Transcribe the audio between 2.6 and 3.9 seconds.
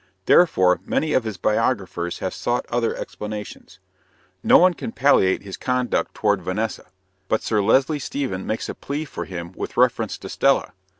other explanations.